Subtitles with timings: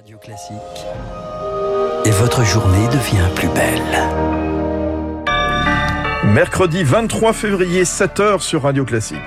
[0.00, 0.56] Radio Classique.
[2.06, 3.98] Et votre journée devient plus belle.
[6.32, 9.18] Mercredi 23 février, 7h sur Radio Classique.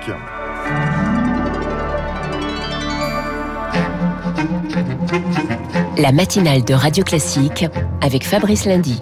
[5.96, 7.66] La matinale de Radio Classique
[8.00, 9.00] avec Fabrice Lundy.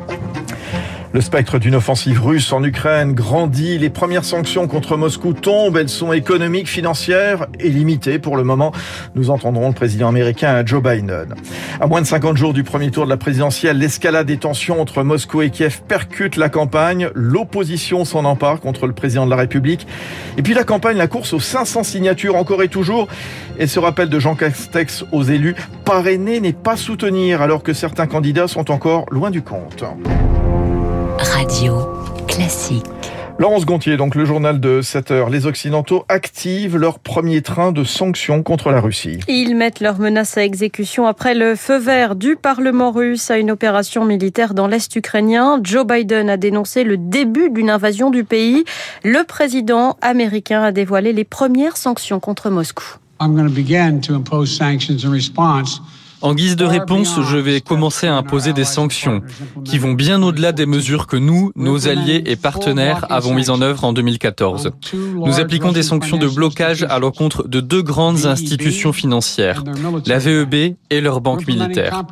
[1.15, 3.77] Le spectre d'une offensive russe en Ukraine grandit.
[3.77, 5.77] Les premières sanctions contre Moscou tombent.
[5.77, 8.73] Elles sont économiques, financières et limitées pour le moment.
[9.15, 11.35] Nous entendrons le président américain Joe Biden.
[11.81, 15.03] À moins de 50 jours du premier tour de la présidentielle, l'escalade des tensions entre
[15.03, 17.11] Moscou et Kiev percute la campagne.
[17.15, 19.87] L'opposition s'en empare contre le président de la République.
[20.39, 23.09] Et puis la campagne, la course aux 500 signatures encore et toujours.
[23.59, 28.07] Et ce rappel de Jean Castex aux élus, parrainer n'est pas soutenir alors que certains
[28.07, 29.85] candidats sont encore loin du compte.
[31.23, 31.87] Radio
[32.27, 32.85] Classique.
[33.39, 35.31] Laurence Gontier, donc le journal de 7 heures.
[35.31, 39.21] Les Occidentaux activent leur premier train de sanctions contre la Russie.
[39.29, 43.53] Ils mettent leurs menaces à exécution après le feu vert du Parlement russe à une
[43.53, 45.61] opération militaire dans l'Est ukrainien.
[45.63, 48.65] Joe Biden a dénoncé le début d'une invasion du pays.
[49.05, 52.97] Le président américain a dévoilé les premières sanctions contre Moscou.
[53.21, 55.81] I'm going to begin to impose sanctions in response
[56.23, 59.23] en guise de réponse, je vais commencer à imposer des sanctions
[59.65, 63.61] qui vont bien au-delà des mesures que nous, nos alliés et partenaires avons mises en
[63.61, 64.71] œuvre en 2014.
[65.15, 69.65] Nous appliquons des sanctions de blocage à l'encontre de deux grandes institutions financières,
[70.07, 72.03] la VEB et leur banque militaire.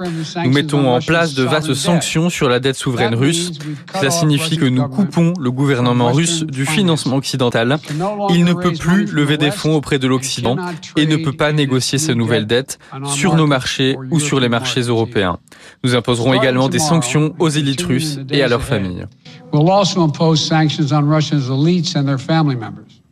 [0.45, 3.53] Nous mettons en place de vastes sanctions sur la dette souveraine russe.
[3.99, 7.79] Cela signifie que nous coupons le gouvernement russe du financement occidental.
[8.31, 10.57] Il ne peut plus lever des fonds auprès de l'Occident
[10.97, 14.83] et ne peut pas négocier ces nouvelles dettes sur nos marchés ou sur les marchés
[14.83, 15.39] européens.
[15.85, 19.07] Nous imposerons également des sanctions aux élites russes et à leurs familles.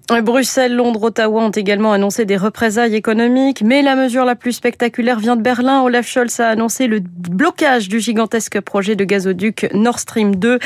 [0.09, 5.19] Bruxelles, Londres, Ottawa ont également annoncé des représailles économiques, mais la mesure la plus spectaculaire
[5.19, 5.83] vient de Berlin.
[5.83, 10.59] Olaf Scholz a annoncé le blocage du gigantesque projet de gazoduc Nord Stream 2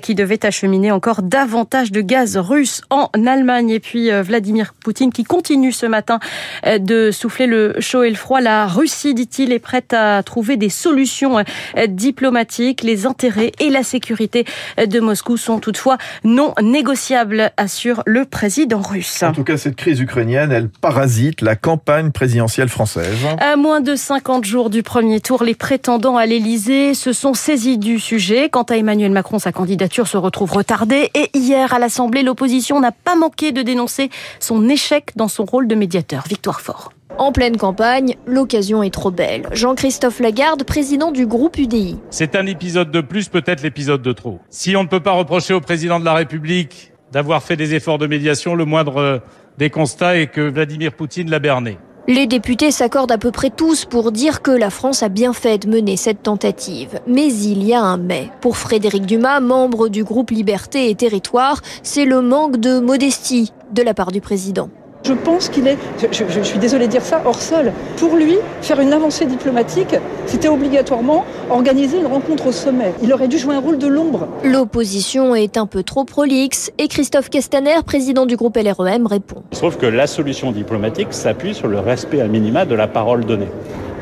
[0.00, 3.68] qui devait acheminer encore davantage de gaz russe en Allemagne.
[3.68, 6.18] Et puis euh, Vladimir Poutine qui continue ce matin
[6.66, 8.40] euh, de souffler le chaud et le froid.
[8.40, 12.82] La Russie, dit-il, est prête à trouver des solutions euh, diplomatiques.
[12.82, 14.46] Les intérêts et la sécurité
[14.78, 19.22] de Moscou sont toutefois non négociables, assure le président russe.
[19.22, 23.18] En tout cas, cette crise ukrainienne, elle parasite la campagne présidentielle française.
[23.38, 27.78] À moins de 50 jours du premier tour, les prétendants à l'Elysée se sont saisis
[27.78, 28.48] du sujet.
[28.48, 31.10] Quant à Emmanuel Macron, sa candidature se retrouve retardée.
[31.14, 34.10] Et hier, à l'Assemblée, l'opposition n'a pas manqué de dénoncer
[34.40, 36.24] son échec dans son rôle de médiateur.
[36.28, 36.92] Victoire Fort.
[37.18, 39.48] En pleine campagne, l'occasion est trop belle.
[39.52, 41.96] Jean-Christophe Lagarde, président du groupe UDI.
[42.10, 44.38] C'est un épisode de plus, peut-être l'épisode de trop.
[44.50, 47.98] Si on ne peut pas reprocher au président de la République d'avoir fait des efforts
[47.98, 49.22] de médiation, le moindre
[49.58, 51.78] des constats est que Vladimir Poutine l'a berné.
[52.08, 55.58] Les députés s'accordent à peu près tous pour dire que la France a bien fait
[55.58, 57.00] de mener cette tentative.
[57.08, 58.30] Mais il y a un mais.
[58.40, 63.82] Pour Frédéric Dumas, membre du groupe Liberté et Territoire, c'est le manque de modestie de
[63.82, 64.70] la part du président.
[65.06, 65.78] Je pense qu'il est,
[66.10, 67.70] je, je, suis désolé de dire ça, hors sol.
[67.96, 69.94] Pour lui, faire une avancée diplomatique,
[70.26, 72.92] c'était obligatoirement organiser une rencontre au sommet.
[73.04, 74.26] Il aurait dû jouer un rôle de l'ombre.
[74.42, 79.44] L'opposition est un peu trop prolixe et Christophe Castaner, président du groupe LREM, répond.
[79.52, 83.24] Je trouve que la solution diplomatique s'appuie sur le respect à minima de la parole
[83.24, 83.48] donnée.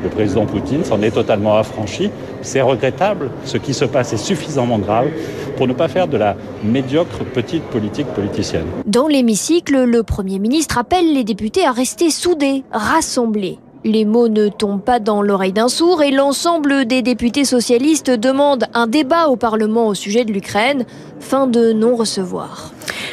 [0.05, 2.11] Le président Poutine s'en est totalement affranchi.
[2.43, 3.31] C'est regrettable.
[3.47, 5.09] Ce qui se passe est suffisamment grave
[5.57, 8.67] pour ne pas faire de la médiocre petite politique politicienne.
[8.87, 13.59] Dans l'hémicycle, le Premier ministre appelle les députés à rester soudés, rassemblés.
[13.87, 18.65] Les mots ne tombent pas dans l'oreille d'un sourd et l'ensemble des députés socialistes demandent
[18.73, 20.87] un débat au Parlement au sujet de l'Ukraine.
[21.21, 22.73] Fin de non-recevoir.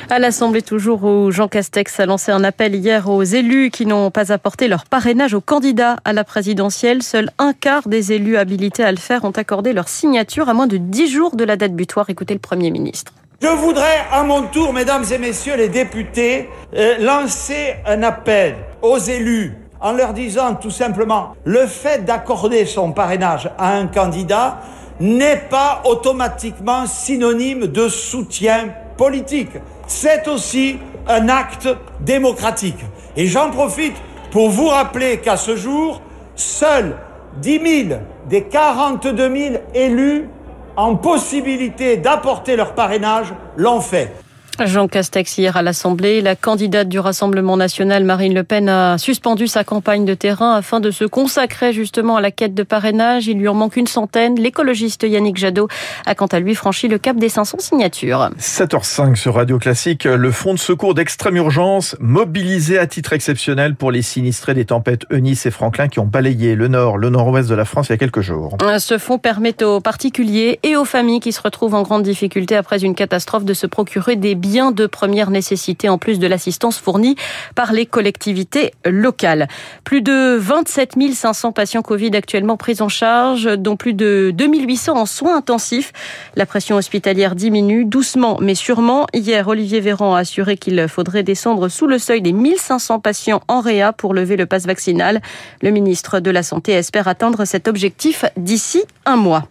[0.10, 4.12] À l'Assemblée toujours où Jean Castex a lancé un appel hier aux élus qui n'ont
[4.12, 7.04] pas apporté leur parrainage aux candidats à la présidentielle.
[7.04, 10.68] Seul un quart des élus habilités à le faire ont accordé leur signature à moins
[10.68, 12.10] de 10 jours de la date butoir.
[12.10, 13.12] Écoutez le Premier ministre.
[13.42, 19.00] Je voudrais à mon tour, mesdames et messieurs les députés, euh, lancer un appel aux
[19.00, 24.60] élus en leur disant tout simplement le fait d'accorder son parrainage à un candidat
[25.00, 29.52] n'est pas automatiquement synonyme de soutien politique.
[29.88, 30.78] C'est aussi
[31.08, 31.68] un acte
[32.02, 32.78] démocratique.
[33.18, 33.96] Et j'en profite
[34.30, 36.02] pour vous rappeler qu'à ce jour,
[36.36, 36.96] seuls
[37.42, 40.30] 10 000 des 42 000 élus
[40.76, 44.14] en possibilité d'apporter leur parrainage l'ont fait.
[44.60, 49.48] Jean Castex hier à l'Assemblée, la candidate du Rassemblement national Marine Le Pen a suspendu
[49.48, 53.28] sa campagne de terrain afin de se consacrer justement à la quête de parrainage.
[53.28, 54.36] Il lui en manque une centaine.
[54.36, 55.68] L'écologiste Yannick Jadot
[56.06, 58.30] a quant à lui franchi le cap des 500 signatures.
[58.40, 63.92] 7h05 sur Radio Classique, le fonds de secours d'extrême urgence mobilisé à titre exceptionnel pour
[63.92, 67.56] les sinistrés des tempêtes Eunice et Franklin qui ont balayé le nord, le nord-ouest de
[67.56, 68.58] la France il y a quelques jours.
[68.78, 72.84] Ce fonds permet aux particuliers et aux familles qui se retrouvent en grande difficulté après
[72.84, 77.16] une catastrophe de se procurer des biens de première nécessité en plus de l'assistance fournie
[77.56, 79.48] par les collectivités locales.
[79.84, 85.06] Plus de 27 500 patients Covid actuellement pris en charge, dont plus de 2800 en
[85.06, 85.94] soins intensifs.
[86.36, 89.08] La pression hospitalière diminue doucement mais sûrement.
[89.14, 93.62] Hier, Olivier Véran a assuré qu'il faudrait descendre sous le seuil des 1500 patients en
[93.62, 95.22] réa pour lever le passe vaccinal.
[95.62, 99.48] Le ministre de la Santé espère atteindre cet objectif d'ici un mois.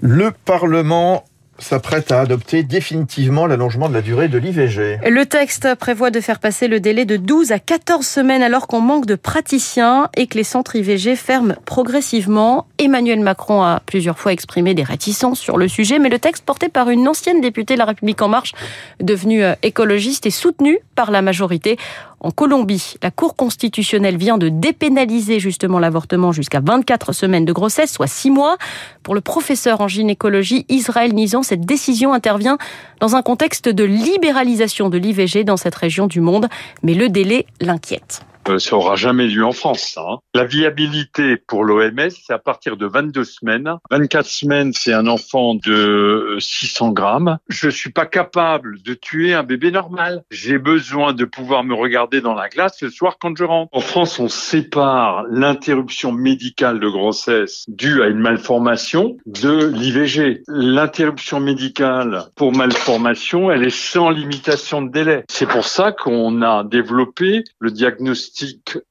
[0.00, 1.24] Le Parlement
[1.58, 5.00] s'apprête à adopter définitivement l'allongement de la durée de l'IVG.
[5.08, 8.80] Le texte prévoit de faire passer le délai de 12 à 14 semaines alors qu'on
[8.80, 12.66] manque de praticiens et que les centres IVG ferment progressivement.
[12.78, 16.68] Emmanuel Macron a plusieurs fois exprimé des réticences sur le sujet, mais le texte porté
[16.68, 18.52] par une ancienne députée de La République En Marche,
[19.00, 21.76] devenue euh, écologiste et soutenu par la majorité,
[22.20, 27.92] en Colombie, la Cour constitutionnelle vient de dépénaliser justement l'avortement jusqu'à 24 semaines de grossesse,
[27.92, 28.56] soit 6 mois.
[29.04, 32.58] Pour le professeur en gynécologie Israël Nizan, cette décision intervient
[33.00, 36.48] dans un contexte de libéralisation de l'IVG dans cette région du monde,
[36.82, 38.22] mais le délai l'inquiète.
[38.48, 39.96] Euh, ça aura jamais lieu en France.
[39.98, 40.18] Hein.
[40.34, 43.70] La viabilité pour l'OMS, c'est à partir de 22 semaines.
[43.90, 47.38] 24 semaines, c'est un enfant de 600 euh, grammes.
[47.48, 50.22] Je suis pas capable de tuer un bébé normal.
[50.30, 53.70] J'ai besoin de pouvoir me regarder dans la glace le soir quand je rentre.
[53.72, 60.42] En France, on sépare l'interruption médicale de grossesse due à une malformation de l'IVG.
[60.48, 65.24] L'interruption médicale pour malformation, elle est sans limitation de délai.
[65.28, 68.37] C'est pour ça qu'on a développé le diagnostic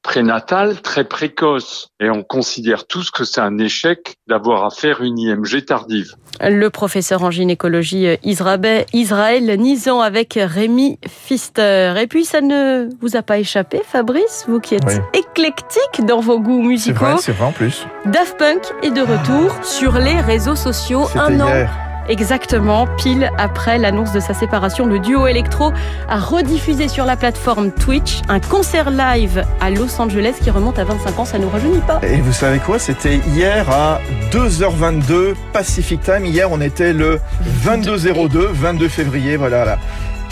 [0.02, 1.90] prénatal très précoce.
[2.00, 6.14] Et on considère tous que c'est un échec d'avoir à faire une IMG tardive.
[6.42, 11.94] Le professeur en gynécologie euh, Israël Nizan avec Rémi Pfister.
[12.00, 16.40] Et puis ça ne vous a pas échappé, Fabrice, vous qui êtes éclectique dans vos
[16.40, 16.98] goûts musicaux.
[17.00, 17.86] C'est vrai, c'est vrai en plus.
[18.06, 21.87] Daft Punk est de retour sur les réseaux sociaux un an.
[22.10, 25.74] Exactement, pile après l'annonce de sa séparation, le duo électro
[26.08, 30.86] a rediffusé sur la plateforme Twitch un concert live à Los Angeles qui remonte à
[30.86, 32.00] 25 ans, ça nous rajeunit pas.
[32.04, 34.00] Et vous savez quoi C'était hier à
[34.32, 36.26] 2h22 Pacific Time.
[36.26, 37.20] Hier, on était le
[37.66, 39.78] 22-02, 22 février, voilà là.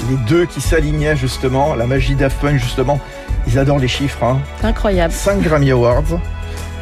[0.10, 3.00] Les deux qui s'alignaient justement, la magie Daft Punk justement.
[3.48, 4.24] Ils adorent les chiffres.
[4.24, 4.39] Hein.
[4.63, 5.13] Incroyable.
[5.13, 6.19] 5 Grammy Awards,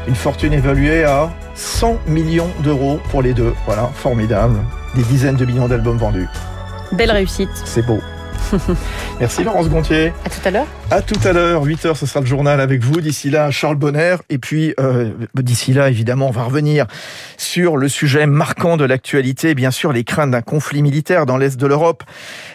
[0.08, 3.54] une fortune évaluée à 100 millions d'euros pour les deux.
[3.66, 4.60] Voilà, formidable
[4.96, 6.28] des dizaines de millions d'albums vendus.
[6.92, 7.50] Belle réussite.
[7.66, 8.00] C'est beau.
[9.19, 10.12] Merci Laurence Gontier.
[10.25, 10.68] À tout à l'heure.
[10.92, 13.00] À tout à l'heure, 8h, ce sera le journal avec vous.
[13.00, 14.15] D'ici là, Charles Bonner.
[14.30, 16.88] Et puis, euh, d'ici là, évidemment, on va revenir
[17.38, 21.57] sur le sujet marquant de l'actualité, bien sûr, les craintes d'un conflit militaire dans l'Est
[21.57, 22.04] de l'Europe.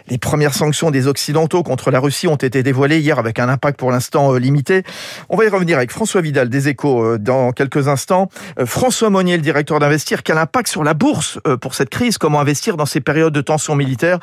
[0.08, 3.78] Les premières sanctions des Occidentaux contre la Russie ont été dévoilées hier avec un impact
[3.78, 4.82] pour l'instant euh, limité.
[5.28, 8.28] On va y revenir avec François Vidal des Échos euh, dans quelques instants.
[8.64, 12.18] François Monnier, le directeur d'Investir, quel impact sur la bourse pour cette crise?
[12.18, 14.18] Comment investir dans ces périodes de tension militaire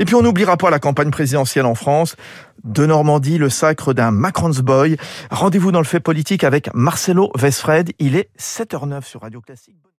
[0.00, 2.16] et puis on n'oubliera pas la campagne présidentielle en France.
[2.64, 4.96] De Normandie, le sacre d'un Macron's Boy.
[5.30, 7.92] Rendez-vous dans le fait politique avec Marcelo Vesfred.
[7.98, 9.80] Il est 7h09 sur Radio Classique.